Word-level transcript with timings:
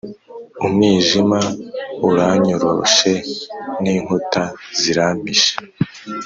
Umwijima 0.65 1.39
uranyoroshe, 2.09 3.11
n’inkuta 3.81 4.43
zirampishe, 4.79 5.53